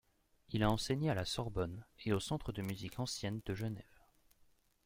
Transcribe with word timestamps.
Il 0.49 0.63
a 0.63 0.71
enseigné 0.71 1.11
à 1.11 1.13
la 1.13 1.25
Sorbonne 1.25 1.85
et 2.05 2.11
au 2.11 2.19
Centre 2.19 2.51
de 2.51 2.63
musique 2.63 2.97
ancienne 2.97 3.39
de 3.45 3.53
Genève. 3.53 4.01